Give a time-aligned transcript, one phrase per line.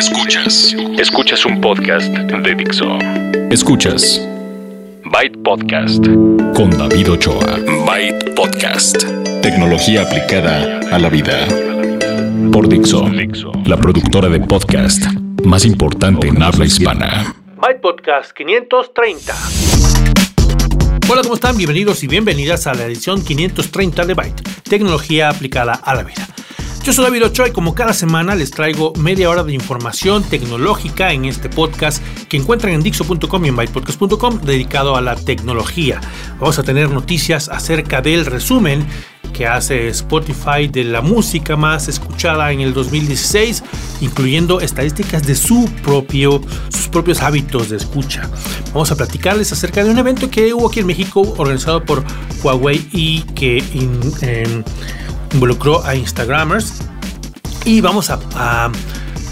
[0.00, 0.74] Escuchas.
[0.98, 2.86] Escuchas un podcast de Dixo.
[3.50, 4.26] Escuchas.
[5.04, 6.02] Byte Podcast.
[6.56, 7.58] Con David Ochoa.
[7.84, 9.04] Byte Podcast.
[9.42, 11.46] Tecnología aplicada a la vida.
[12.50, 13.10] Por Dixo.
[13.66, 15.04] La productora de podcast
[15.44, 17.34] más importante en habla hispana.
[17.60, 19.34] Byte Podcast 530.
[21.10, 21.58] Hola, ¿cómo están?
[21.58, 26.26] Bienvenidos y bienvenidas a la edición 530 de Byte, tecnología aplicada a la vida.
[26.82, 31.12] Yo soy David Ochoa y como cada semana les traigo media hora de información tecnológica
[31.12, 36.00] en este podcast que encuentran en Dixo.com y en bytepodcast.com dedicado a la tecnología.
[36.38, 38.86] Vamos a tener noticias acerca del resumen
[39.34, 43.62] que hace Spotify de la música más escuchada en el 2016,
[44.00, 46.40] incluyendo estadísticas de su propio,
[46.70, 48.28] sus propios hábitos de escucha.
[48.72, 52.02] Vamos a platicarles acerca de un evento que hubo aquí en México organizado por
[52.42, 53.62] Huawei y que
[55.32, 56.82] involucró a Instagramers.
[57.64, 58.72] Y vamos a, a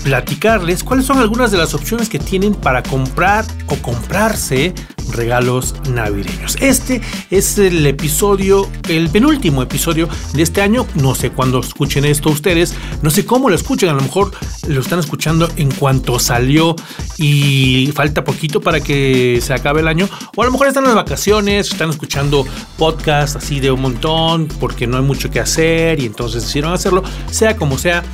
[0.04, 4.74] platicarles cuáles son algunas de las opciones que tienen para comprar o comprarse
[5.12, 6.56] regalos navideños.
[6.60, 10.86] Este es el episodio, el penúltimo episodio de este año.
[10.94, 14.32] No sé cuándo escuchen esto ustedes, no sé cómo lo escuchen, a lo mejor
[14.66, 16.76] lo están escuchando en cuanto salió
[17.16, 20.08] y falta poquito para que se acabe el año.
[20.36, 24.48] O a lo mejor están en las vacaciones, están escuchando podcasts así de un montón
[24.60, 27.02] porque no hay mucho que hacer y entonces decidieron hacerlo.
[27.30, 28.04] Sea como sea,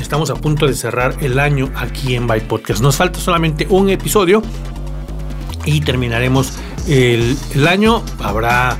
[0.00, 2.82] estamos a punto de cerrar el año aquí en Byte Podcast.
[2.82, 4.42] Nos falta solamente un episodio
[5.64, 6.52] y terminaremos
[6.88, 8.02] el, año.
[8.22, 8.76] Habrá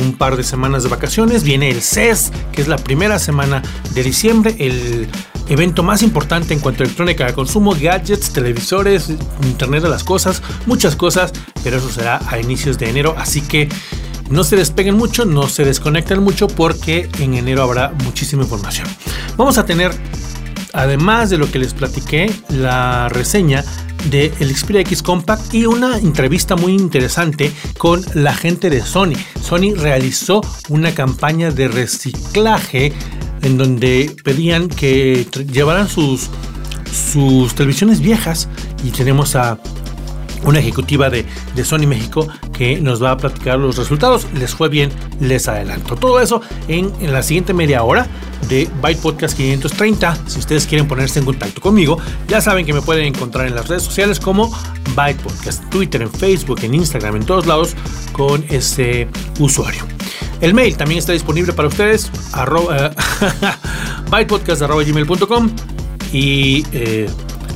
[0.00, 1.42] un par de semanas de vacaciones.
[1.42, 3.62] Viene el CES, que es la primera semana
[3.94, 5.08] de diciembre, el
[5.48, 9.10] evento más importante en cuanto a electrónica de consumo, gadgets, televisores,
[9.42, 11.32] Internet de las cosas, muchas cosas,
[11.64, 13.14] pero eso será a inicios de enero.
[13.16, 13.68] Así que
[14.30, 18.86] no se despeguen mucho, no se desconecten mucho porque en enero habrá muchísima información.
[19.36, 19.92] Vamos a tener,
[20.74, 23.64] además de lo que les platiqué, la reseña
[24.10, 29.14] de el Xperia X Compact y una entrevista muy interesante con la gente de Sony.
[29.42, 32.92] Sony realizó una campaña de reciclaje
[33.42, 36.28] en donde pedían que llevaran sus,
[37.12, 38.48] sus televisiones viejas
[38.84, 39.58] y tenemos a
[40.44, 44.26] una ejecutiva de, de, Sony México que nos va a platicar los resultados.
[44.34, 44.90] Les fue bien,
[45.20, 45.96] les adelanto.
[45.96, 48.06] Todo eso en, en, la siguiente media hora
[48.48, 50.18] de Byte Podcast 530.
[50.26, 53.68] Si ustedes quieren ponerse en contacto conmigo, ya saben que me pueden encontrar en las
[53.68, 54.50] redes sociales como
[54.94, 57.74] Byte Podcast, Twitter, en Facebook, en Instagram, en todos lados
[58.12, 59.84] con ese usuario.
[60.40, 62.92] El mail también está disponible para ustedes, arroba,
[64.10, 65.50] bytepodcast.gmail.com
[66.12, 67.08] y eh,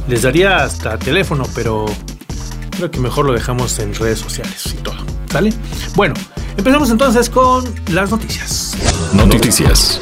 [0.08, 1.86] les daría hasta teléfono, pero
[2.72, 4.96] creo que mejor lo dejamos en redes sociales y todo.
[5.30, 5.52] ¿Sale?
[5.94, 6.14] Bueno,
[6.56, 8.76] empezamos entonces con las noticias.
[9.14, 10.00] Noticias.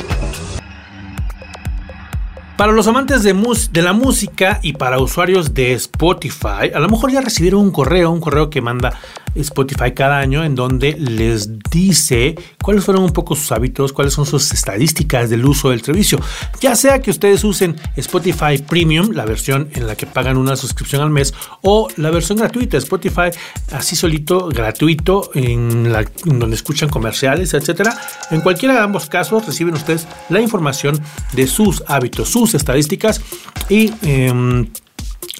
[2.61, 3.33] Para los amantes de,
[3.81, 8.21] la música y para usuarios de Spotify, a lo mejor ya recibieron un correo, un
[8.21, 9.01] correo que manda
[9.35, 14.27] Spotify cada año en donde les dice cuáles fueron un poco sus hábitos, cuáles son
[14.27, 16.21] sus estadísticas del uso del servicio.
[16.61, 21.01] Ya sea que ustedes usen Spotify Premium, la versión en la que pagan una suscripción
[21.01, 21.33] al mes,
[21.63, 23.31] o la versión gratuita, Spotify
[23.73, 27.97] así solito, gratuito, en, la, donde escuchan comerciales, etcétera.
[28.31, 31.01] En cualquiera de ambos casos reciben ustedes la información
[31.33, 33.21] de sus hábitos, sus estadísticas
[33.69, 34.67] y eh,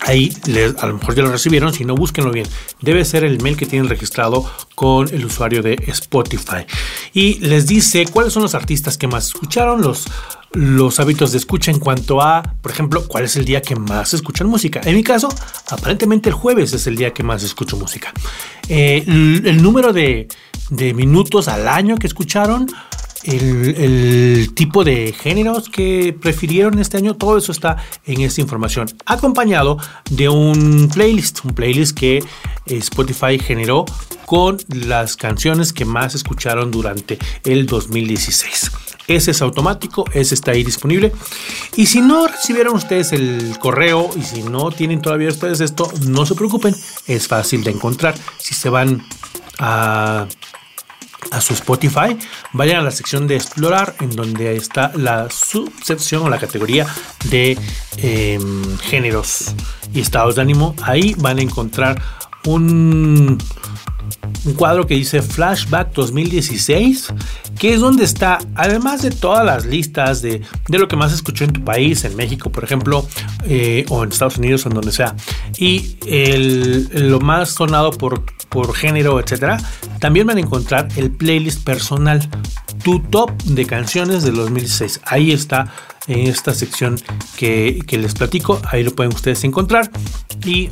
[0.03, 0.33] Ahí
[0.79, 2.47] a lo mejor ya lo recibieron, si no, búsquenlo bien.
[2.81, 6.65] Debe ser el mail que tienen registrado con el usuario de Spotify.
[7.13, 10.07] Y les dice cuáles son los artistas que más escucharon, los,
[10.53, 14.15] los hábitos de escucha en cuanto a, por ejemplo, cuál es el día que más
[14.15, 14.81] escuchan música.
[14.85, 15.29] En mi caso,
[15.71, 18.11] aparentemente el jueves es el día que más escucho música.
[18.71, 20.29] Eh, el, número de,
[20.71, 22.69] de minutos al año que escucharon
[23.25, 27.77] el, tipo de géneros que prefirieron este año, todo eso está
[28.07, 29.79] en esta información, acompañado
[30.11, 32.23] de un playlist, un playlist que
[32.67, 33.85] Spotify generó
[34.27, 38.71] con las canciones que más escucharon durante el 2016.
[39.09, 41.13] Ese es automático, ese está ahí disponible.
[41.75, 46.25] Y si no recibieron ustedes el correo y si no tienen todavía ustedes esto, no
[46.27, 46.77] se preocupen,
[47.09, 48.15] es fácil de encontrar.
[48.39, 49.05] Si se van
[49.59, 50.29] a
[51.31, 52.17] a su Spotify,
[52.53, 56.87] vayan a la sección de explorar en donde está la subsección o la categoría
[57.31, 57.59] de
[57.99, 59.55] em, géneros
[59.93, 60.75] y estados de ánimo.
[60.83, 62.01] Ahí van a encontrar
[62.47, 63.39] un,
[64.45, 67.13] un cuadro que dice Flashback 2016,
[67.59, 71.45] que es donde está, además de todas las listas de, de lo que más escuchó
[71.45, 73.07] en tu país, en México, por ejemplo,
[73.45, 75.15] eh, o en Estados Unidos, o en donde sea,
[75.59, 79.59] y el, lo más sonado por, por género, etcétera,
[80.01, 82.29] también van a encontrar el playlist personal
[82.83, 85.03] tu top de canciones del 2016.
[85.05, 85.73] Ahí está
[86.07, 86.99] en esta sección
[87.37, 88.61] que, que les platico.
[88.65, 89.91] Ahí lo pueden ustedes encontrar.
[90.45, 90.71] Y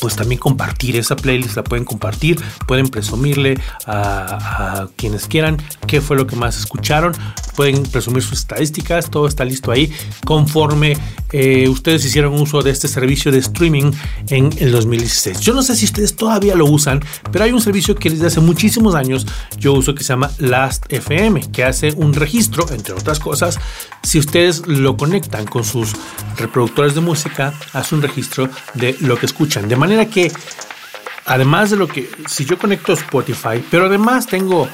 [0.00, 6.16] pues también compartir esa playlist, la pueden compartir, pueden presumirle a, quienes quieran qué fue
[6.16, 7.12] lo que más escucharon,
[7.54, 9.90] pueden presumir sus estadísticas, todo está listo ahí
[10.24, 10.96] conforme
[11.32, 13.92] eh, ustedes hicieron uso de este servicio de streaming
[14.28, 15.40] en el 2016.
[15.40, 17.02] Yo no sé si ustedes todavía lo usan,
[17.32, 19.26] pero hay un servicio que desde hace muchísimos años
[19.58, 23.58] yo uso que se llama Last FM, que hace un registro, entre otras cosas,
[24.02, 25.92] si ustedes lo conectan con sus
[26.36, 29.68] reproductores de música, hace un registro de lo que escuchan.
[29.68, 29.76] De
[30.10, 30.32] que,
[31.24, 34.68] además de lo que, si yo conecto Spotify, pero además tengo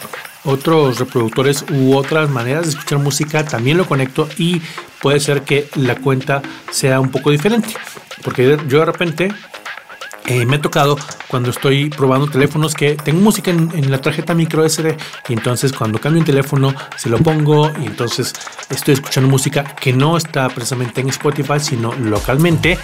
[0.44, 4.60] otros reproductores u otras maneras de escuchar música, también lo conecto y
[5.00, 7.74] puede ser que la cuenta sea un poco diferente.
[8.22, 9.32] Porque yo de repente
[10.26, 10.96] eh, me ha tocado
[11.28, 14.96] cuando estoy probando teléfonos que tengo música en, la tarjeta micro SD
[15.28, 18.32] y entonces cuando cambio un teléfono se lo pongo y entonces
[18.70, 22.78] estoy escuchando música que no está precisamente en Spotify sino localmente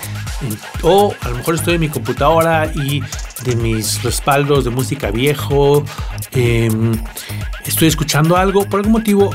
[0.82, 3.02] o a lo mejor estoy en mi computadora y
[3.44, 5.84] de mis respaldos de música viejo
[6.32, 6.92] em,
[7.64, 9.30] estoy escuchando algo por algún motivo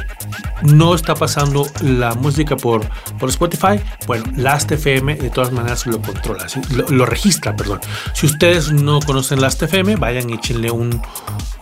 [0.63, 2.87] no está pasando la música por,
[3.19, 6.45] por Spotify, bueno, Last.fm de todas maneras lo controla,
[6.89, 7.81] lo, registra, perdón.
[8.13, 11.01] Si ustedes no conocen Last.fm, vayan y échenle un,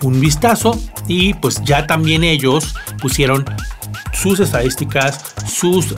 [0.03, 3.45] un vistazo y pues ya también ellos pusieron
[4.13, 5.95] sus estadísticas, sus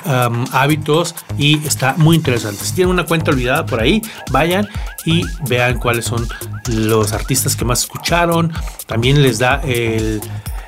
[0.52, 2.64] hábitos y está muy interesante.
[2.64, 4.02] Si tienen una cuenta olvidada por ahí,
[4.32, 4.68] vayan
[5.06, 6.28] y vean cuáles son
[6.68, 8.54] los artistas que más escucharon.
[8.88, 10.22] También les da el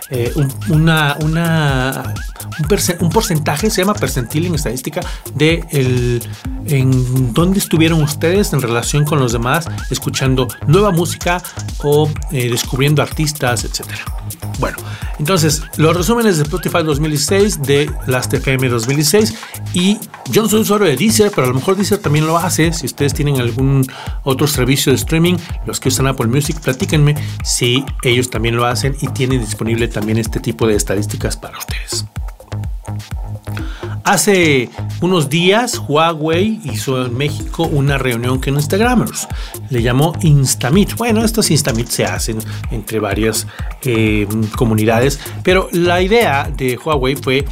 [0.10, 0.32] eh,
[0.70, 2.14] una, una,
[3.00, 5.02] un, porcentaje, se llama percentil en estadística,
[5.34, 6.22] de el,
[6.68, 11.42] en dónde estuvieron ustedes en relación con los demás, escuchando nueva música
[11.84, 14.04] o eh, descubriendo artistas, etcétera.
[14.60, 14.78] Bueno,
[15.20, 19.36] entonces, los resúmenes de Spotify 2016, de Last.fm 2016,
[19.74, 19.98] y
[20.30, 22.72] yo no soy usuario de Deezer, pero a lo mejor Deezer también lo hace.
[22.74, 23.86] Si ustedes tienen algún
[24.24, 25.36] otro servicio de streaming,
[25.66, 30.18] los que usan Apple Music, platíquenme si ellos también lo hacen y tienen disponible también
[30.18, 32.06] este tipo de estadísticas para ustedes.
[34.04, 34.70] Hace
[35.00, 39.26] unos días Huawei hizo en México una reunión con Instagramers.
[39.70, 40.98] Le llamó Instameet.
[40.98, 42.40] Bueno, estos Instameet se hacen
[42.72, 43.48] entre varias
[43.84, 44.28] eh,
[44.58, 47.46] comunidades, pero la idea de Huawei fue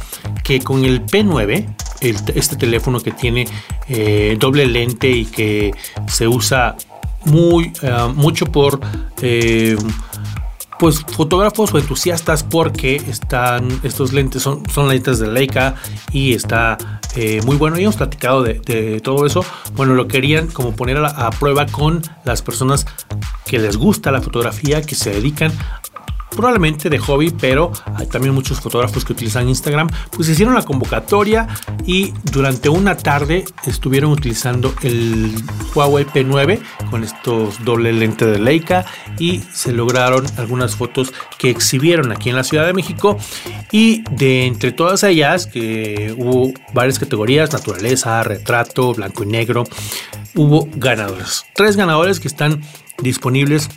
[0.44, 1.66] que con el P9,
[2.02, 3.46] este teléfono que tiene
[3.88, 5.72] eh, doble lente y que
[6.06, 6.76] se usa
[7.24, 8.80] muy, eh, mucho por
[10.78, 15.74] pues fotógrafos o entusiastas porque están estos lentes son, son lentes de Leica
[16.12, 17.78] y está eh, muy bueno.
[17.78, 19.44] Y hemos platicado de, todo eso.
[19.74, 22.86] Bueno lo querían como poner a, a, prueba con las personas
[23.44, 25.52] que les gusta la fotografía que se dedican
[26.34, 31.48] probablemente de hobby, pero hay también muchos fotógrafos que utilizan Instagram, pues hicieron la convocatoria
[31.86, 35.34] y durante una tarde estuvieron utilizando el
[35.74, 36.60] Huawei P9
[36.90, 38.84] con estos doble lente de Leica
[39.18, 43.16] y se lograron algunas fotos que exhibieron aquí en la Ciudad de México
[43.72, 49.64] y de entre todas ellas que hubo varias categorías, naturaleza, retrato, blanco y negro,
[50.34, 51.44] hubo ganadores.
[51.54, 52.62] Tres ganadores que están
[53.02, 53.70] disponibles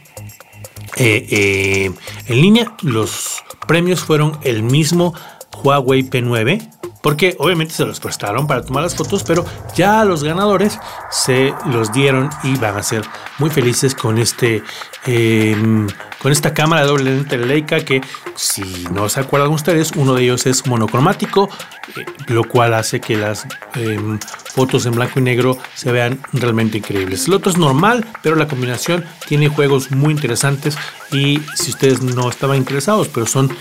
[0.99, 1.91] eh, eh,
[2.27, 2.75] en línea.
[2.81, 5.13] Los premios fueron el mismo
[5.63, 9.45] Huawei P9, porque obviamente se los prestaron para tomar las fotos, pero
[9.75, 13.03] ya los ganadores se los dieron y van a ser
[13.39, 14.63] muy felices con este
[15.05, 15.87] em,
[16.21, 18.01] con esta cámara de doble lente Leica que
[18.35, 21.49] si no se acuerdan ustedes uno de ellos es monocromático
[21.95, 24.19] eh, lo cual hace que las em,
[24.53, 27.27] fotos en blanco y negro se vean realmente increíbles.
[27.27, 30.77] El otro es normal pero la combinación tiene juegos muy interesantes
[31.11, 33.55] y si ustedes no estaban interesados pero son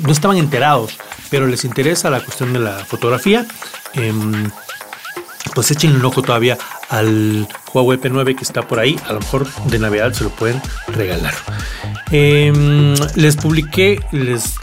[0.00, 0.96] no estaban enterados
[1.30, 3.46] pero les interesa la cuestión de la fotografía
[3.94, 4.50] em,
[5.54, 6.58] pues echen un ojo todavía
[6.92, 8.96] al Huawei P9 que está por ahí.
[9.08, 11.34] A lo mejor de Navidad se lo pueden regalar.
[12.10, 14.54] Em, les publiqué, les,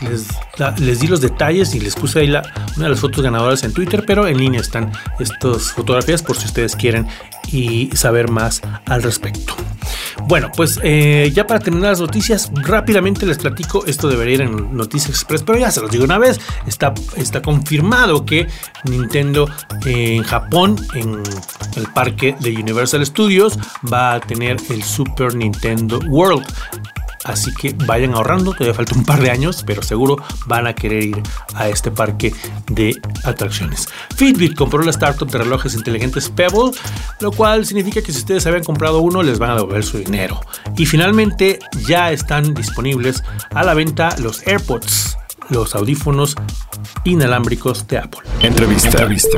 [0.77, 2.43] les, di los detalles y les puse ahí la,
[2.77, 6.45] una de las fotos ganadoras en Twitter, pero en línea están estas fotografías por si
[6.45, 7.07] ustedes quieren
[7.51, 9.55] y saber más al respecto.
[10.27, 14.75] Bueno, pues eh, ya para terminar las noticias, rápidamente les platico, esto debería ir en
[14.75, 18.47] Noticias Express, pero ya se los digo una vez, está, está confirmado que
[18.83, 19.49] Nintendo
[19.85, 21.23] en Japón, en
[21.75, 23.57] el parque de Universal Studios,
[23.91, 26.45] va a tener el Super Nintendo World.
[27.25, 31.03] Así que vayan ahorrando, todavía falta un par de años, pero seguro van a querer
[31.03, 31.21] ir
[31.53, 32.33] a este parque
[32.67, 33.87] de atracciones.
[34.15, 36.71] Fitbit compró la startup de relojes inteligentes Pebble,
[37.19, 40.39] lo cual significa que si ustedes habían comprado uno les van a devolver su dinero.
[40.77, 45.17] Y finalmente ya están disponibles a la venta los AirPods
[45.49, 46.35] los audífonos
[47.03, 48.21] inalámbricos de Apple.
[48.41, 48.89] Entrevista.
[48.89, 49.37] Entrevista.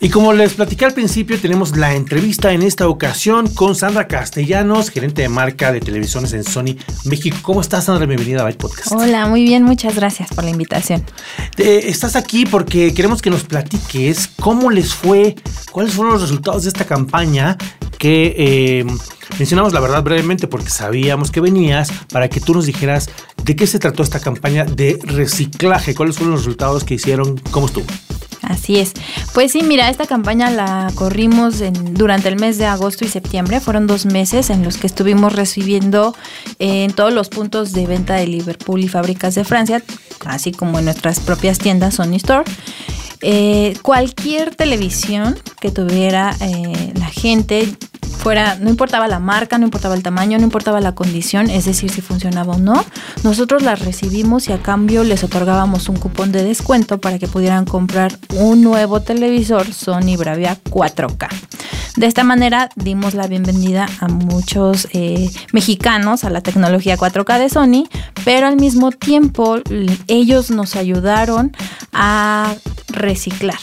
[0.00, 4.90] Y como les platicé al principio, tenemos la entrevista en esta ocasión con Sandra Castellanos,
[4.90, 7.36] gerente de marca de televisiones en Sony México.
[7.42, 8.06] ¿Cómo estás, Sandra?
[8.06, 8.92] Bienvenida a Byte Podcast.
[8.92, 11.04] Hola, muy bien, muchas gracias por la invitación.
[11.56, 15.34] estás aquí porque queremos que nos platiques cómo les fue,
[15.72, 17.56] cuáles fueron los resultados de esta campaña
[17.98, 18.86] que eh,
[19.38, 23.10] mencionamos la verdad brevemente porque sabíamos que venías para que tú nos dijeras
[23.42, 27.66] de qué se trató esta campaña de reciclaje, cuáles fueron los resultados que hicieron, cómo
[27.66, 27.86] estuvo.
[28.42, 28.92] Así es.
[29.34, 33.60] Pues sí, mira, esta campaña la corrimos durante el mes de agosto y septiembre.
[33.60, 36.14] Fueron dos meses en los que estuvimos recibiendo
[36.58, 39.82] eh, en todos los puntos de venta de Liverpool y fábricas de Francia,
[40.24, 42.44] así como en nuestras propias tiendas Sony Store.
[43.20, 47.68] Eh, cualquier televisión que tuviera eh, la gente
[48.18, 51.90] fuera, no importaba la marca, no importaba el tamaño, no importaba la condición, es decir,
[51.90, 52.84] si funcionaba o no,
[53.22, 57.64] nosotros las recibimos y a cambio les otorgábamos un cupón de descuento para que pudieran
[57.64, 61.28] comprar un nuevo televisor Sony Bravia 4K.
[61.96, 67.48] De esta manera dimos la bienvenida a muchos eh, mexicanos a la tecnología 4K de
[67.48, 67.88] Sony,
[68.24, 69.58] pero al mismo tiempo
[70.06, 71.52] ellos nos ayudaron
[71.92, 72.54] a
[72.88, 73.58] reciclar.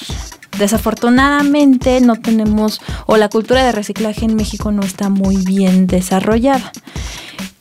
[0.58, 6.72] Desafortunadamente no tenemos, o la cultura de reciclaje en México no está muy bien desarrollada.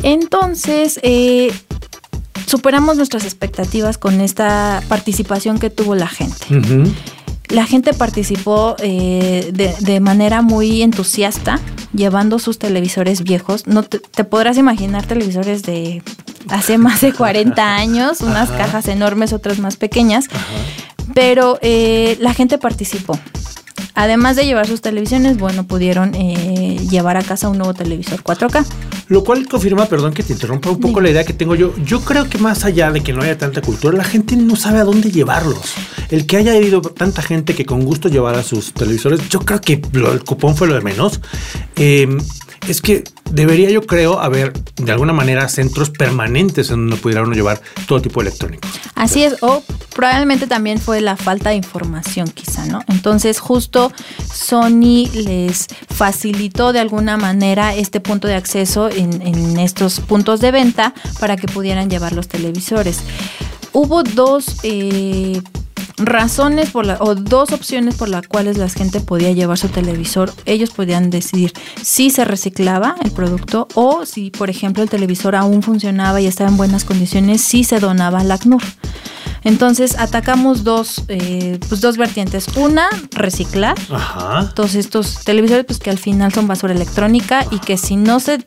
[0.03, 1.53] Entonces, eh,
[2.47, 6.37] superamos nuestras expectativas con esta participación que tuvo la gente.
[7.49, 11.61] La gente participó eh, de, manera muy entusiasta,
[11.93, 13.67] llevando sus televisores viejos.
[13.67, 16.03] No te, podrás imaginar televisores de
[16.49, 20.27] hace más de 40 años, unas cajas enormes, otras más pequeñas.
[21.13, 23.19] Pero eh, la gente participó.
[23.97, 28.67] Además de llevar sus televisiones, bueno, pudieron eh, llevar a casa un nuevo televisor 4K.
[29.07, 31.73] Lo cual confirma, perdón que te interrumpa un poco la idea que tengo yo.
[31.85, 34.81] Yo creo que más allá de que no haya tanta cultura, la gente no sabe
[34.81, 35.75] a dónde llevarlos.
[36.11, 39.75] El que haya ido tanta gente que con gusto llevara sus televisores, yo creo que
[39.75, 41.21] el cupón fue lo de menos.
[41.77, 42.09] Eh,
[42.69, 47.35] es que debería yo creo haber de alguna manera centros permanentes en donde pudiera uno
[47.35, 48.67] llevar todo tipo de electrónico.
[48.95, 49.63] Así es, o
[49.95, 52.83] probablemente también fue la falta de información quizá, ¿no?
[52.89, 53.93] Entonces justo
[54.33, 60.53] Sony les facilitó de alguna manera este punto de acceso en, en estos puntos de
[60.53, 63.01] venta para que pudieran llevar los televisores.
[63.73, 64.57] Hubo dos...
[64.63, 65.43] Eh,
[65.97, 70.33] razones por la, o dos opciones por las cuales la gente podía llevar su televisor.
[70.45, 75.63] Ellos podían decidir si se reciclaba el producto o si, por ejemplo, el televisor aún
[75.63, 78.63] funcionaba y estaba en buenas condiciones, si se donaba al ACNUR.
[79.45, 82.49] Entonces atacamos dos, eh, pues dos vertientes.
[82.57, 83.77] Una, reciclar.
[83.91, 84.53] Ajá.
[84.55, 88.43] Todos estos televisores, pues que al final son basura electrónica y que si no se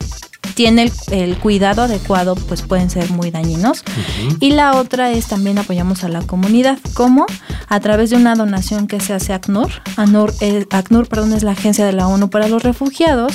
[0.55, 3.83] tiene el, cuidado adecuado, pues pueden ser muy dañinos.
[4.39, 6.79] Y la otra es también apoyamos a la comunidad.
[6.93, 7.25] ¿Cómo?
[7.67, 9.69] A través de una donación que se hace a ACNUR.
[9.97, 13.33] ACNUR, eh, ACNUR perdón, es la agencia de la ONU para los refugiados.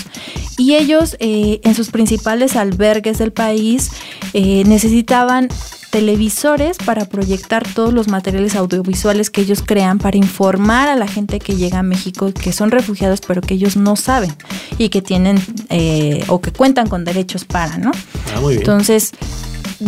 [0.59, 3.90] Y ellos eh, en sus principales albergues del país
[4.35, 5.49] eh, necesitaban
[5.92, 11.38] televisores para proyectar todos los materiales audiovisuales que ellos crean para informar a la gente
[11.38, 14.35] que llega a México que son refugiados pero que ellos no saben
[14.78, 15.38] y que tienen
[15.69, 17.90] eh, o que cuentan con derechos para, ¿no?
[18.35, 18.62] Ah, muy bien.
[18.62, 19.12] Entonces,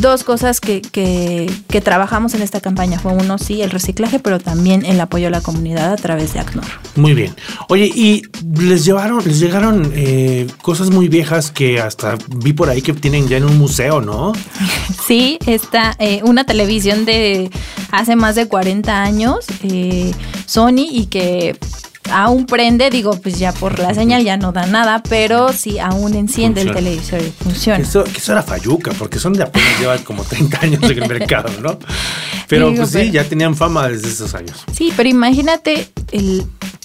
[0.01, 2.99] dos cosas que, que, trabajamos en esta campaña.
[2.99, 6.41] Fue uno, sí, el reciclaje, pero también el apoyo a la comunidad a través de
[6.41, 6.65] ACNUR.
[6.97, 7.35] Muy bien.
[7.69, 8.23] Oye, y
[8.59, 13.29] les llevaron, les llegaron eh, cosas muy viejas que hasta vi por ahí que tienen
[13.29, 14.33] ya en un museo, ¿no?
[15.07, 17.51] Sí, está eh, una televisión de
[17.91, 20.13] hace más de 40 años, eh,
[20.47, 21.59] Sony, y que
[22.11, 26.15] aún prende, digo, pues ya por la señal ya no da nada, pero sí aún
[26.15, 27.83] enciende el televisor y funciona.
[27.83, 31.79] Eso, era Fayuca, porque son de apenas llevan como 30 años en el mercado, ¿no?
[32.49, 34.65] Pero pues sí, ya tenían fama desde esos años.
[34.73, 35.89] Sí, pero imagínate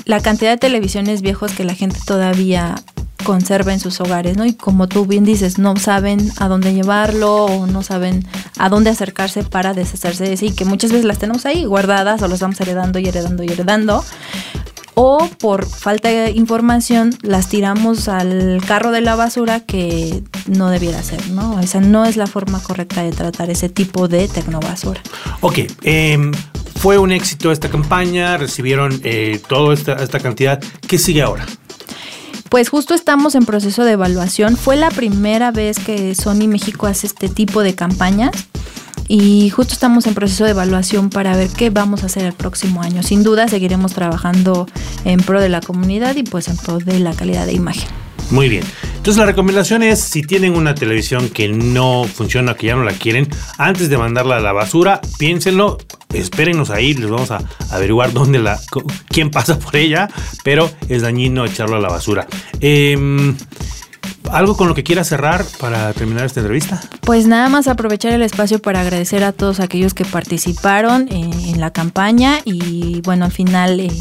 [0.06, 2.76] la cantidad de televisiones viejos que la gente todavía
[3.24, 4.46] conserva en sus hogares, ¿no?
[4.46, 8.26] Y como tú bien dices, no saben a dónde llevarlo o no saben
[8.58, 12.28] a dónde acercarse para deshacerse de y que muchas veces las tenemos ahí guardadas o
[12.28, 14.04] las vamos heredando y heredando y heredando
[15.02, 21.02] o por falta de información las tiramos al carro de la basura que no debiera
[21.04, 21.58] ser, ¿no?
[21.62, 25.02] Esa no es la forma correcta de tratar ese tipo de tecnobasura.
[25.40, 26.34] Ok, em,
[26.76, 30.60] fue un éxito esta campaña, recibieron eh, toda esta, esta cantidad.
[30.86, 31.46] ¿Qué sigue ahora?
[32.50, 34.58] Pues justo estamos en proceso de evaluación.
[34.58, 38.32] Fue la primera vez que Sony México hace este tipo de campañas
[39.10, 42.84] y justo estamos en proceso de evaluación para ver qué vamos a hacer el próximo
[42.84, 43.02] año.
[43.02, 44.68] Sin duda seguiremos trabajando
[45.04, 47.90] en pro de la comunidad y pues en pro de la calidad de imagen.
[48.30, 48.64] Muy bien.
[48.98, 52.92] Entonces la recomendación es, si tienen una televisión que no funciona, que ya no la
[52.92, 55.80] quieren, antes de mandarla a la basura, piénsenlo,
[56.14, 58.60] espérenos ahí, les vamos a averiguar dónde la,
[59.08, 60.08] quién pasa por ella,
[60.44, 62.28] pero es dañino echarlo a la basura.
[62.62, 63.34] Eh,
[64.32, 66.82] ¿Algo con lo que quiera cerrar para terminar esta entrevista?
[67.02, 71.72] Pues nada más aprovechar el espacio para agradecer a todos aquellos que participaron en la
[71.72, 73.92] campaña y bueno, al final eh,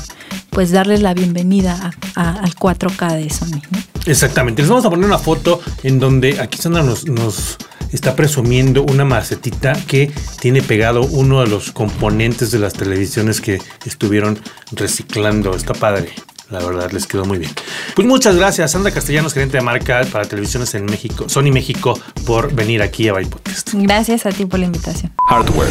[0.51, 3.63] pues darles la bienvenida al 4K de Sony.
[4.07, 7.59] Exactamente, les vamos a poner una foto en donde aquí Sandra nos, nos
[7.93, 10.11] está presumiendo una macetita que
[10.41, 14.39] tiene pegado uno de los componentes de las televisiones que estuvieron
[14.73, 15.55] reciclando.
[15.55, 16.13] Está padre.
[16.51, 17.51] La verdad, les quedó muy bien.
[17.95, 22.55] Pues muchas gracias, Sandra Castellanos, gerente de marca para televisiones en México, Sony México, por
[22.55, 23.75] venir aquí a Byte Podcast.
[23.75, 25.13] Gracias a ti por la invitación.
[25.29, 25.69] Hardware.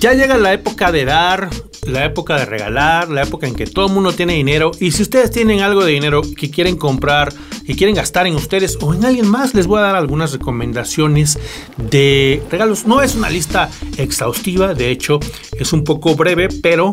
[0.00, 1.50] Ya llega la época de dar,
[1.86, 4.72] la época de regalar, la época en que todo el mundo tiene dinero.
[4.80, 7.32] Y si ustedes tienen algo de dinero que quieren comprar,
[7.64, 11.38] que quieren gastar en ustedes o en alguien más, les voy a dar algunas recomendaciones
[11.76, 12.86] de regalos.
[12.86, 15.20] No es una lista exhaustiva, de hecho
[15.52, 16.90] es un poco breve, pero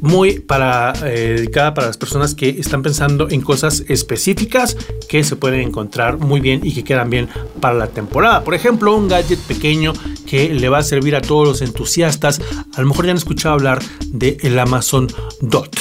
[0.00, 4.76] muy para, eh, dedicada para las personas que están pensando en cosas específicas
[5.08, 7.28] que se pueden encontrar muy bien y que quedan bien
[7.60, 8.42] para la temporada.
[8.42, 9.92] Por ejemplo, un gadget pequeño
[10.26, 12.40] que le va a servir a todos los entusiastas.
[12.74, 15.08] A lo mejor ya han escuchado hablar del el Amazon
[15.40, 15.76] Dot.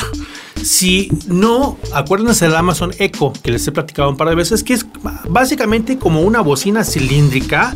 [0.63, 4.73] Si no, acuérdense del Amazon Echo que les he platicado un par de veces, que
[4.73, 4.85] es
[5.29, 7.73] básicamente como una bocina cilíndrica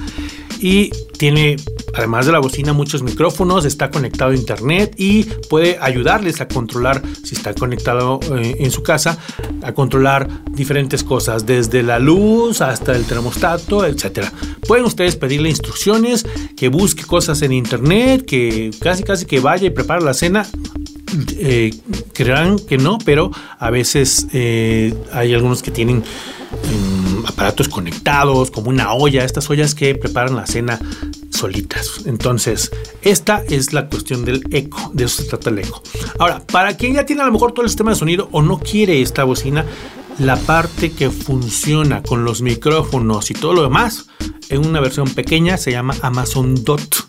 [0.63, 1.57] y tiene,
[1.93, 7.01] además de la bocina, muchos micrófonos, está conectado a internet y puede ayudarles a controlar,
[7.21, 9.17] si está conectado eh, en su casa,
[9.61, 14.29] a controlar diferentes cosas, desde la luz hasta el termostato, etc.
[14.65, 19.71] Pueden ustedes pedirle instrucciones, que busque cosas en internet, que casi casi que vaya y
[19.71, 20.47] prepare la cena.
[21.37, 21.75] Eh,
[22.13, 26.03] creerán que no, pero a veces eh, hay algunos que tienen
[27.25, 30.79] aparatos conectados, como una olla, estas ollas que preparan la cena
[31.29, 32.01] solitas.
[32.05, 35.81] Entonces, esta es la cuestión del eco, de eso se trata el eco.
[36.19, 38.59] Ahora, para quien ya tiene a lo mejor todo el sistema de sonido o no
[38.59, 39.65] quiere esta bocina,
[40.19, 44.07] la parte que funciona con los micrófonos y todo lo demás,
[44.49, 47.05] en una versión pequeña se llama Amazon Dot.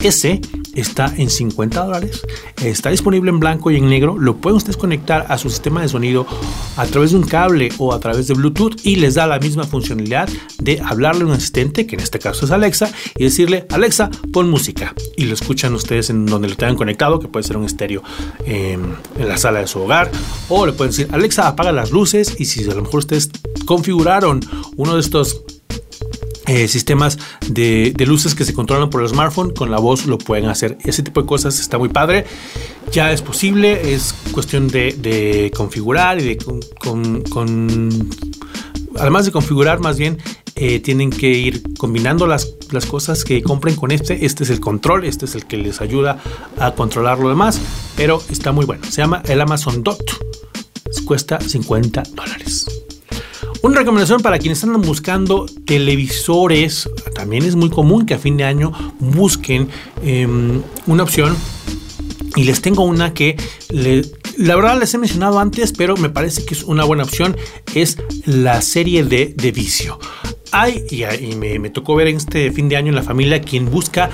[0.00, 0.40] Ese
[0.74, 2.22] está en 50 dólares,
[2.62, 5.88] está disponible en blanco y en negro, lo pueden ustedes conectar a su sistema de
[5.88, 6.26] sonido
[6.76, 9.64] a través de un cable o a través de Bluetooth y les da la misma
[9.64, 14.10] funcionalidad de hablarle a un asistente, que en este caso es Alexa, y decirle, Alexa,
[14.32, 14.94] pon música.
[15.16, 18.02] Y lo escuchan ustedes en donde lo tengan conectado, que puede ser un estéreo
[18.46, 20.10] en la sala de su hogar,
[20.48, 23.30] o le pueden decir, Alexa, apaga las luces y si a lo mejor ustedes
[23.66, 24.40] configuraron
[24.76, 25.42] uno de estos
[26.50, 30.46] eh, sistemas de, luces que se controlan por el smartphone, con la voz lo pueden
[30.46, 30.78] hacer.
[30.84, 32.24] Ese tipo de cosas está muy padre.
[32.90, 36.38] Ya es posible, es cuestión de, configurar y de
[36.80, 37.22] con,
[38.98, 40.18] además de configurar más bien
[40.56, 44.26] eh, tienen que ir combinando las, las, cosas que compren con este.
[44.26, 46.18] Este es el control, este es el que les ayuda
[46.58, 47.60] a controlar lo demás,
[47.96, 48.82] pero está muy bueno.
[48.90, 50.02] Se llama el Amazon Dot.
[51.06, 52.66] Cuesta 50 dólares.
[53.62, 58.44] Una recomendación para quienes están buscando televisores, también es muy común que a fin de
[58.44, 59.68] año busquen
[60.02, 61.36] em, una opción
[62.36, 63.36] y les tengo una que
[64.38, 67.36] la verdad les he mencionado antes, pero me parece que es una buena opción,
[67.74, 69.98] es la serie de, de vicio.
[70.52, 73.70] Hay, y, me, me, tocó ver en este fin de año en la familia, quien
[73.70, 74.08] busca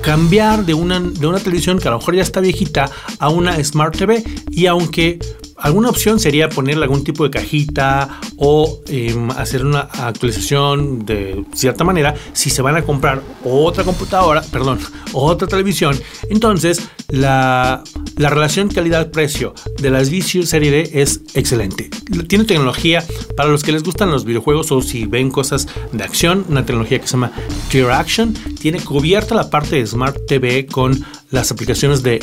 [0.00, 3.62] cambiar de una, de una televisión que a lo mejor ya está viejita a una
[3.62, 5.18] Smart TV y aunque
[5.62, 11.84] Alguna opción sería ponerle algún tipo de cajita o em, hacer una actualización de cierta
[11.84, 12.14] manera.
[12.32, 14.80] Si se van a comprar otra computadora, perdón,
[15.12, 15.96] otra televisión,
[16.28, 17.82] entonces la,
[18.16, 21.90] la relación calidad-precio de las Visual Serie D es excelente.
[22.28, 23.04] Tiene tecnología
[23.36, 27.00] para los que les gustan los videojuegos o si ven cosas de acción, una tecnología
[27.00, 27.32] que se llama
[27.70, 28.34] Clear Action.
[28.60, 32.20] Tiene cubierta la parte de Smart TV con las aplicaciones de,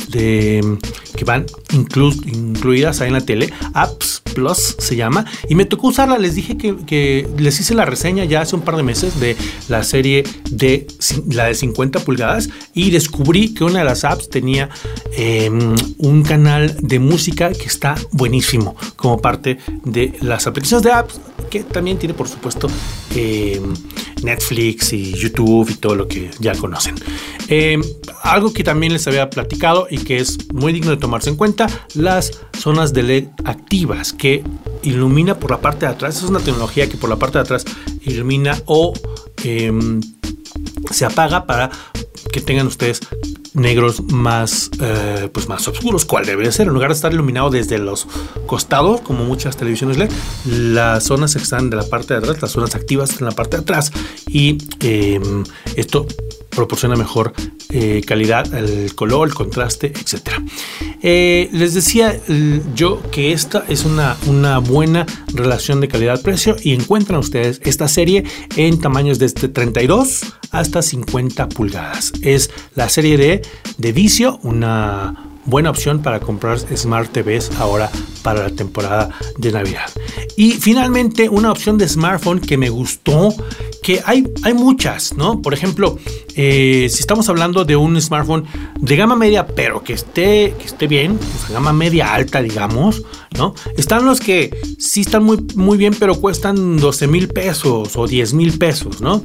[1.16, 3.52] que van incluidas ahí en la tele.
[3.74, 5.26] Apps Plus se llama.
[5.50, 6.18] Y me tocó usarla.
[6.18, 9.36] Les dije que, les hice la reseña ya hace un par de meses de
[9.68, 10.88] la serie de
[11.30, 12.50] la de 50 pulgadas.
[12.74, 14.70] Y descubrí que una de las apps tenía
[15.18, 18.76] em, un canal de música que está buenísimo.
[18.96, 21.20] Como parte de las aplicaciones de apps.
[21.50, 22.68] Que también tiene, por supuesto,
[23.16, 23.74] em,
[24.22, 26.96] Netflix y YouTube y todo lo que ya conocen.
[27.48, 27.82] Em,
[28.22, 31.68] algo que también les había platicado y que es muy digno de tomarse en cuenta,
[31.96, 34.44] las zonas de LED activas que
[34.84, 36.18] ilumina por la parte de atrás.
[36.18, 37.66] Es una tecnología que por la parte de atrás
[38.04, 38.94] ilumina o
[39.44, 40.02] em,
[40.92, 41.72] se apaga para
[42.32, 43.00] que tengan ustedes
[43.54, 46.68] negros más, eh, pues más oscuros, cual debe ser.
[46.68, 48.08] En lugar de estar iluminado desde los
[48.46, 50.12] costados, como muchas televisiones LED,
[50.46, 53.58] las zonas están de la parte de atrás, las zonas activas están en la parte
[53.58, 53.92] de atrás.
[54.28, 55.44] Y em,
[55.76, 56.06] esto
[56.50, 57.34] proporciona mejor
[57.70, 60.42] eh, calidad, el color, el contraste, etc.
[61.02, 62.20] Eh, les decía
[62.76, 68.24] yo que esta es una, una buena relación de calidad-precio y encuentran ustedes esta serie
[68.58, 72.14] en tamaños desde 32 hasta 50 pulgadas.
[72.22, 73.42] Es la serie de,
[73.78, 77.90] de Vicio, una buena opción para comprar Smart TVs ahora
[78.22, 79.90] para la temporada de Navidad.
[80.36, 83.34] Y finalmente una opción de smartphone que me gustó,
[83.82, 85.42] que hay, hay muchas, ¿no?
[85.42, 85.98] Por ejemplo,
[86.36, 88.46] eh, si estamos hablando de un smartphone
[88.80, 93.04] de gama media, pero que esté, que esté bien, pues, gama media alta, digamos,
[93.38, 93.56] ¿no?
[93.78, 98.34] Están los que sí están muy, muy bien, pero cuestan 12 mil pesos o 10
[98.34, 99.24] mil pesos, ¿no?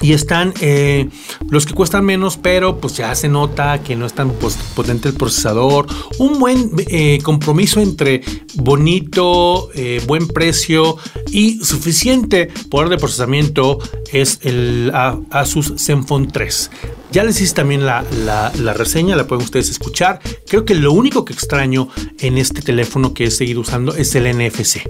[0.00, 1.08] Y están eh,
[1.50, 4.32] los que cuestan menos, pero pues ya se nota que no es tan
[4.74, 5.86] potente el procesador.
[6.18, 8.22] Un buen eh, compromiso entre
[8.54, 10.96] bonito, eh, buen precio
[11.32, 13.78] y suficiente poder de procesamiento
[14.12, 14.92] es el
[15.30, 16.70] Asus Zenfone 3.
[17.10, 20.20] Ya les hice también la, la, reseña, la pueden ustedes escuchar.
[20.46, 24.26] Creo que lo único que extraño en este teléfono que he seguido usando es el
[24.28, 24.82] NFC.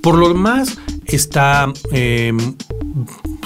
[0.00, 2.54] Por lo demás, está em,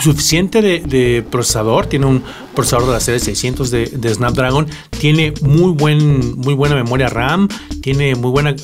[0.00, 2.22] suficiente de, procesador, tiene un
[2.54, 7.48] procesador de la serie 600 de, Snapdragon, tiene muy, buen, muy buena memoria RAM,
[7.80, 8.56] tiene muy buen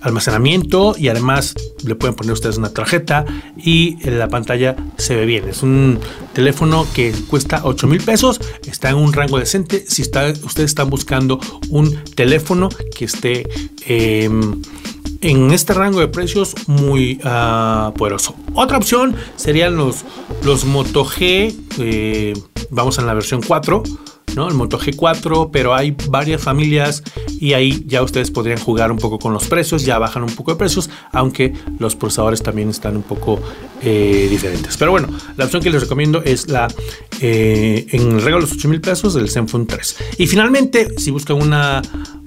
[0.00, 3.24] almacenamiento y además le pueden poner ustedes una tarjeta
[3.56, 5.48] y la pantalla se ve bien.
[5.48, 5.98] Es un
[6.32, 9.84] teléfono que cuesta 8 mil pesos, está en un rango decente.
[9.86, 13.48] Si está, ustedes están buscando un teléfono que esté...
[13.86, 14.62] Em,
[15.26, 18.36] en este rango de precios muy uh, poderoso.
[18.54, 20.04] Otra opción serían los,
[20.44, 22.32] los Moto G, eh,
[22.70, 23.82] vamos en la versión 4
[24.36, 27.02] el Moto G4, pero hay varias familias
[27.40, 30.52] y ahí ya ustedes podrían jugar un poco con los precios, ya bajan un poco
[30.52, 33.40] de precios, aunque los procesadores también están un poco
[33.82, 34.76] eh, diferentes.
[34.76, 36.68] Pero bueno, la opción que les recomiendo es la
[37.20, 39.96] eh, en regalo de los 8 mil pesos del Zenfone 3.
[40.18, 41.82] Y finalmente, si buscan una,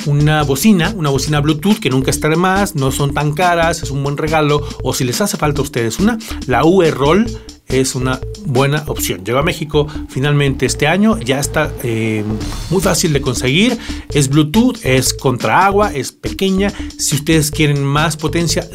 [0.07, 3.91] una bocina, una bocina Bluetooth que nunca está de más, no son tan caras, es
[3.91, 6.17] un buen regalo, o si les hace falta a ustedes una,
[6.47, 7.27] la UE Roll
[7.69, 9.23] es una buena opción.
[9.23, 12.23] Llegó a México finalmente este año, ya está eh,
[12.69, 13.77] muy fácil de conseguir,
[14.13, 16.73] es Bluetooth, es contra agua, es pequeña.
[16.97, 18.67] Si ustedes quieren más potencia,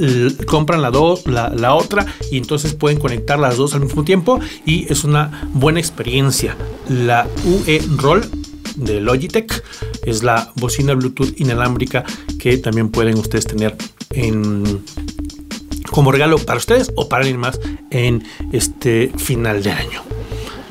[0.46, 4.90] compran la, dos, la, otra y entonces pueden conectar las dos al mismo tiempo y
[4.90, 6.56] es una buena experiencia.
[6.88, 8.22] La UE Roll
[8.76, 9.62] de Logitech
[10.04, 12.04] es la bocina Bluetooth inalámbrica
[12.38, 13.76] que también pueden ustedes tener
[14.10, 14.82] en
[15.90, 20.02] como regalo para ustedes o para alguien más en este final de año.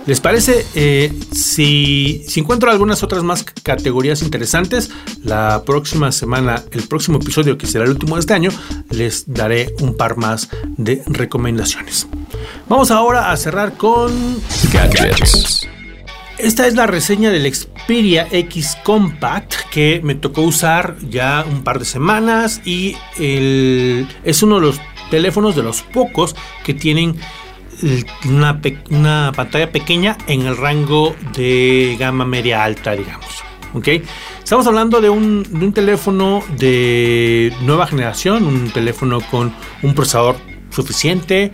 [0.05, 0.65] ¿Les parece?
[0.75, 4.91] Eh, si, si, encuentro algunas otras más categorías interesantes,
[5.23, 8.51] la próxima semana, el próximo episodio, que será el último de este año,
[8.89, 12.07] les daré un par más de recomendaciones.
[12.67, 14.41] Vamos ahora a cerrar con
[14.73, 15.67] gadgets.
[16.37, 21.79] Esta es la reseña del Xperia X Compact que me tocó usar ya un par
[21.79, 24.81] de semanas y es uno de los
[25.13, 27.15] teléfonos de los pocos que tienen
[28.25, 33.43] una, pantalla pequeña en el rango de gama media alta, digamos.
[33.75, 33.89] ¿ok?
[34.43, 40.35] Estamos hablando de un, teléfono de nueva generación, un teléfono con un procesador
[40.71, 41.51] suficiente,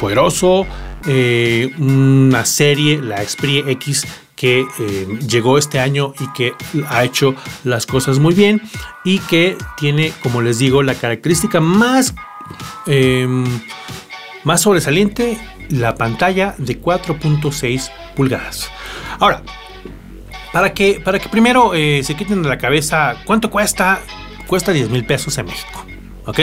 [0.00, 0.66] poderoso,
[1.06, 6.54] eh, una serie, la Xperia X que eh, llegó este año y que
[6.88, 8.62] ha hecho las cosas muy bien
[9.04, 12.14] y que tiene, como les digo, la característica más
[12.86, 13.44] Em,
[14.44, 18.70] más sobresaliente, la pantalla de 4.6 pulgadas.
[19.18, 19.42] Ahora,
[20.52, 24.00] para que, para que primero eh, se quiten de la cabeza cuánto cuesta,
[24.46, 25.84] cuesta 10 mil pesos en México.
[26.26, 26.38] ¿Ok?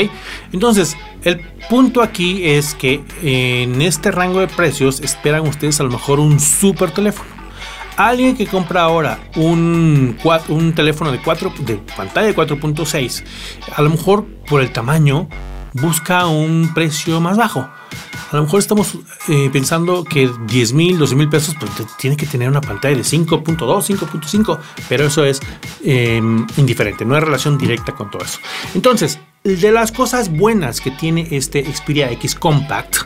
[0.52, 5.90] Entonces, el punto aquí es que en este rango de precios esperan ustedes a lo
[5.90, 7.30] mejor un super teléfono.
[7.96, 13.24] Alguien que compra ahora un, un teléfono de, 4, de pantalla de 4.6,
[13.76, 15.28] a lo mejor por el tamaño
[15.74, 17.68] busca un precio más bajo.
[18.32, 18.96] A lo mejor estamos
[19.28, 23.02] eh, pensando que 10 mil, 12 mil pesos pues, tiene que tener una pantalla de
[23.02, 25.40] 5.2, 5.5, pero eso es
[25.84, 28.40] em, indiferente, no hay relación directa con todo eso.
[28.76, 32.98] Entonces, de las cosas buenas que tiene este Xperia X Compact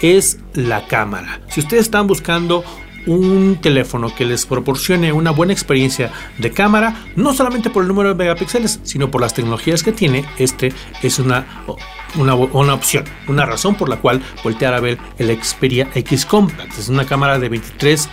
[0.00, 1.42] es la cámara.
[1.48, 2.64] Si ustedes están buscando
[3.06, 8.10] un teléfono que les proporcione una buena experiencia de cámara, no solamente por el número
[8.10, 10.72] de megapíxeles, sino por las tecnologías que tiene, este
[11.02, 11.64] es una,
[12.16, 16.78] una, una, opción, una razón por la cual voltear a ver el Xperia X Compact.
[16.78, 18.08] Es una cámara de 23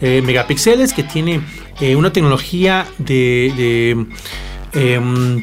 [0.00, 1.40] eh, megapíxeles que tiene
[1.80, 4.06] eh, una tecnología de,
[4.72, 5.42] em,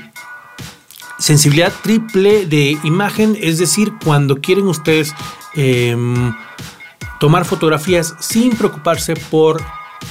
[1.17, 5.13] sensibilidad triple de imagen, es decir, cuando quieren ustedes
[5.55, 6.33] em,
[7.19, 9.61] tomar fotografías sin preocuparse por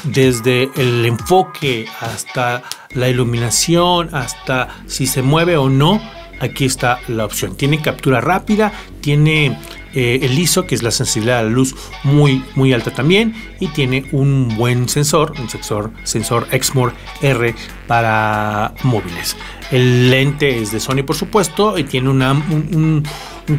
[0.05, 2.63] desde el enfoque hasta
[2.95, 6.01] la iluminación, hasta si se mueve o no,
[6.41, 7.57] aquí está la opción.
[7.57, 9.59] Tiene captura rápida, tiene
[9.95, 11.75] eh, el ISO, que es la sensibilidad a la luz
[12.05, 17.55] muy, muy alta también, y tiene un buen sensor, un sensor, sensor Exmor R
[17.87, 19.37] para móviles.
[19.71, 23.03] El lente es de Sony, por supuesto, y tiene un,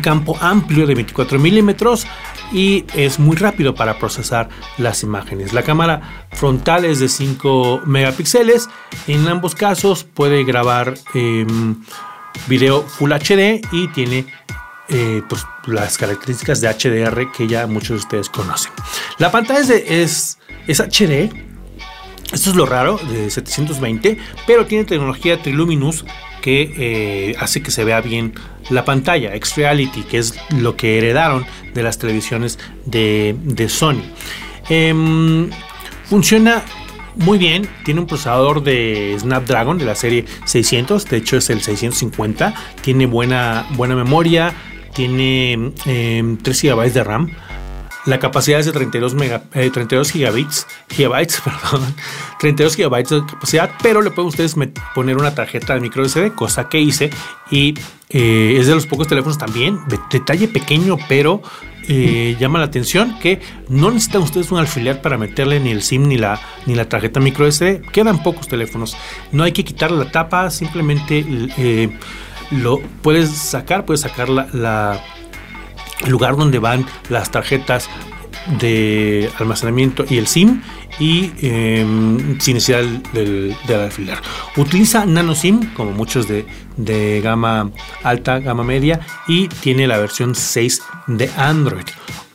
[0.02, 2.06] campo amplio de 24 milímetros
[2.54, 5.52] y es muy rápido para procesar las imágenes.
[5.52, 8.70] La cámara frontal es de 5 megapíxeles.
[9.08, 11.76] En ambos casos puede grabar em,
[12.48, 14.26] video Full HD y tiene
[14.90, 18.72] eh, pues, las características de HDR que ya muchos de ustedes conocen.
[19.20, 21.32] La pantalla es, es, HD.
[22.32, 26.06] Esto es lo raro de 720, pero tiene tecnología Triluminous
[26.42, 28.34] que eh, hace que se vea bien
[28.70, 34.02] la pantalla, X-Reality, que es lo que heredaron de las televisiones de, Sony.
[34.70, 35.50] Em,
[36.06, 36.64] funciona
[37.16, 41.62] muy bien, tiene un procesador de Snapdragon de la serie 600, de hecho es el
[41.62, 44.54] 650, tiene buena, buena memoria,
[44.94, 47.32] tiene 3 em, GB de RAM
[48.10, 50.46] la capacidad es de 32, mega, 32 eh,
[50.90, 51.96] gigabytes, perdón,
[52.40, 54.56] 32 gigabytes de capacidad, pero le pueden ustedes
[54.96, 57.12] poner una tarjeta de micro SD, cosa que hice
[57.52, 57.76] y
[58.10, 61.42] eh, es de los pocos teléfonos también, de detalle pequeño, pero
[61.88, 66.08] eh, llama la atención que no necesitan ustedes un alfiler para meterle ni el SIM
[66.08, 67.82] ni la, ni la tarjeta micro SD.
[67.92, 68.98] Quedan pocos teléfonos.
[69.32, 71.26] No hay que quitarle la tapa, simplemente
[72.52, 75.02] lo puedes sacar, puedes sacar la
[76.08, 77.90] lugar donde van las tarjetas
[78.60, 80.62] de almacenamiento y el SIM
[81.00, 82.84] y em, sin necesidad
[83.14, 84.18] del, alfiler.
[84.58, 86.46] Utiliza nano SIM como muchos de,
[86.78, 87.72] de, gama
[88.04, 91.86] alta, gama media y tiene la versión 6 de Android.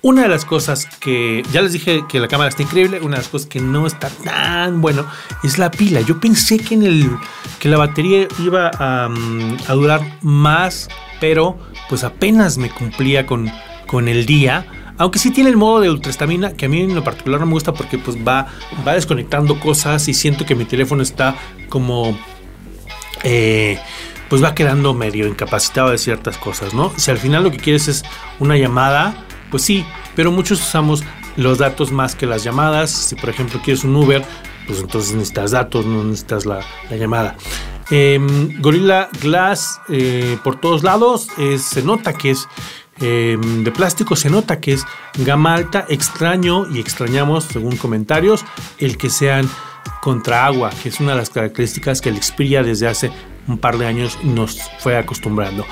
[0.04, 3.22] Una de las cosas que ya les dije que la cámara está increíble, una de
[3.22, 5.06] las cosas que no está tan bueno
[5.42, 6.02] es la pila.
[6.02, 7.10] Yo pensé que en el
[7.58, 10.90] que la batería iba a, a durar más,
[11.22, 11.56] pero
[11.88, 13.50] pues apenas me cumplía con,
[13.86, 14.66] con el día.
[14.98, 17.52] Aunque sí tiene el modo de ultraestamina, que a mí en lo particular no me
[17.52, 18.48] gusta porque pues va,
[18.86, 21.34] va desconectando cosas y siento que mi teléfono está
[21.70, 22.14] como...
[23.22, 23.78] Eh,
[24.28, 26.92] pues va quedando medio incapacitado de ciertas cosas, ¿no?
[26.96, 28.04] Si al final lo que quieres es
[28.38, 31.04] una llamada, pues sí, pero muchos usamos
[31.36, 32.90] los datos más que las llamadas.
[32.90, 34.24] Si por ejemplo quieres un Uber,
[34.66, 37.36] pues entonces necesitas datos, no necesitas la, llamada.
[37.90, 41.28] Em, Gorilla Glass eh, por todos lados,
[41.58, 42.48] se nota que es
[43.00, 44.84] Em, de plástico se nota que es
[45.18, 48.44] gama alta, extraño y extrañamos, según comentarios,
[48.78, 49.48] el que sean
[50.00, 53.10] contra agua, que es una de las características que el Xperia desde hace
[53.48, 55.66] un par de años nos fue acostumbrando.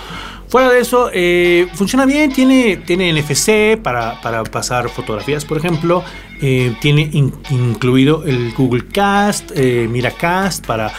[0.52, 6.04] Fuera de eso, eh, funciona bien, tiene, tiene NFC para, pasar fotografías, por ejemplo,
[6.42, 7.08] eh, tiene
[7.48, 10.92] incluido el Google Cast, eh, Miracast para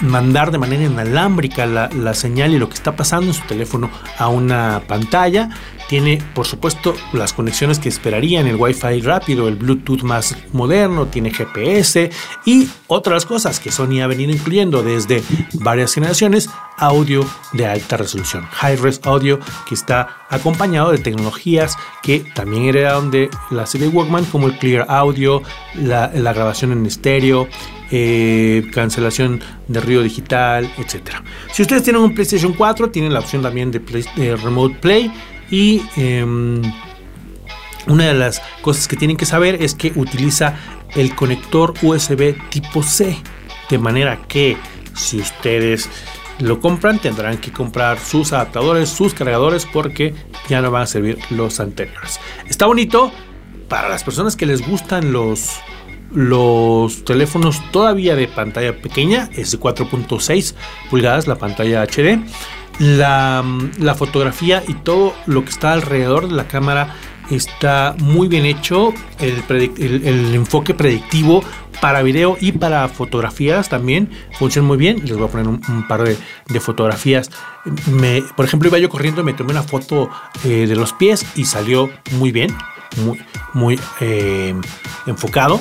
[0.00, 4.26] mandar de manera inalámbrica la, señal y lo que está pasando en su teléfono a
[4.26, 5.50] una pantalla.
[5.88, 11.32] Tiene, por supuesto, las conexiones que esperarían, el Wi-Fi rápido, el Bluetooth más moderno, tiene
[11.32, 12.10] GPS
[12.44, 15.22] y otras cosas que Sony ha venido incluyendo desde
[15.54, 22.64] varias generaciones, audio de alta resolución, high-res audio, que está acompañado de tecnologías que también
[22.64, 25.42] heredaron de la serie Walkman, como el Clear Audio,
[25.74, 27.48] la, grabación en estéreo,
[27.90, 31.16] eh, cancelación de ruido digital, etc.
[31.52, 35.12] Si ustedes tienen un PlayStation 4, tienen la opción también de, Remote Play
[35.50, 36.62] y em,
[37.86, 40.56] una de las cosas que tienen que saber es que utiliza
[40.94, 43.16] el conector USB tipo C,
[43.70, 44.56] de manera que
[44.94, 45.88] si ustedes
[46.40, 50.14] lo compran tendrán que comprar sus adaptadores, sus cargadores porque
[50.48, 52.20] ya no van a servir los anteriores.
[52.48, 53.10] Está bonito
[53.68, 55.60] para las personas que les gustan los
[56.10, 60.54] los teléfonos todavía de pantalla pequeña, es de 4.6
[60.90, 62.24] pulgadas la pantalla HD.
[62.78, 63.44] La,
[63.96, 66.94] fotografía y todo lo que está alrededor de la cámara
[67.30, 68.94] está muy bien hecho.
[69.18, 71.42] El, enfoque predictivo
[71.80, 75.00] para video y para fotografías también funciona muy bien.
[75.04, 77.30] Les voy a poner un, par de, fotografías.
[78.36, 80.10] Por ejemplo, iba yo corriendo y me tomé una foto
[80.44, 82.56] eh, de los pies y salió muy bien,
[83.04, 83.20] muy,
[83.54, 84.54] muy eh,
[85.06, 85.60] enfocado.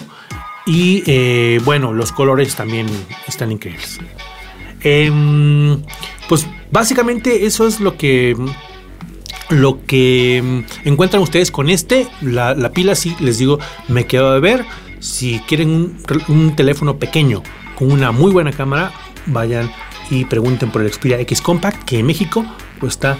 [0.67, 2.87] Y eh, bueno, los colores también
[3.25, 3.99] están increíbles.
[4.89, 5.81] Em,
[6.29, 8.37] pues básicamente eso es lo que
[9.49, 12.07] lo que encuentran ustedes con este.
[12.21, 14.65] La, pila, sí, les digo, me quedo de ver.
[14.99, 15.97] Si quieren
[16.29, 17.43] un, teléfono pequeño
[17.75, 18.93] con una muy buena cámara,
[19.25, 19.69] vayan
[20.09, 22.45] y pregunten por el Xperia X Compact, que en México
[22.79, 23.17] cuesta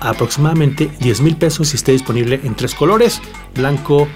[0.00, 3.20] aproximadamente 10 mil pesos y está disponible en tres colores,
[3.54, 4.08] blanco,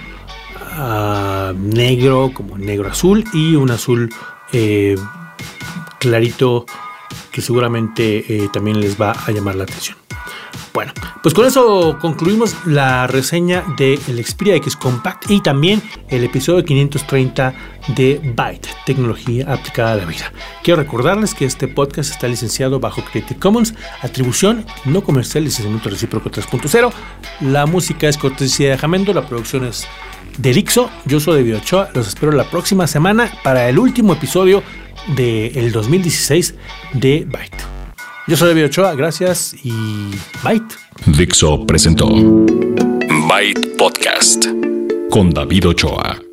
[0.71, 4.09] ah, negro, como negro azul y un azul
[4.51, 4.95] eh,
[5.99, 6.65] clarito
[7.31, 9.97] que seguramente eh, también les va a llamar la atención.
[10.77, 10.93] Bueno,
[11.23, 16.63] pues con eso concluimos la reseña del el Xperia X Compact y también el episodio
[16.63, 17.53] 530
[17.95, 20.31] de Byte, tecnología aplicada a la vida.
[20.63, 26.29] Quiero recordarles que este podcast está licenciado bajo Creative Commons, atribución no comercial, licenciamiento recíproco
[26.29, 26.91] 3.0.
[27.41, 29.87] La música es cortesía de Jamendo, la producción es
[30.37, 30.91] de Dixo.
[31.05, 34.61] Yo soy de Ochoa, los espero la próxima semana para el último episodio
[35.15, 36.55] del 2016
[36.93, 37.57] de Byte.
[38.27, 39.71] Yo soy David Ochoa, gracias y
[40.43, 40.75] Byte.
[41.05, 42.07] Dixo presentó
[43.29, 44.45] Byte Podcast
[45.09, 46.26] con David Ochoa.